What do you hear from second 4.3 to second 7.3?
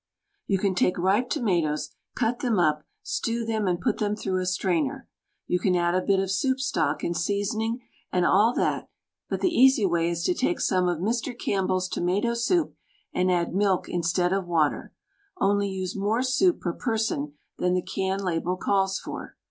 a strainer. You can add a bit of soup stock and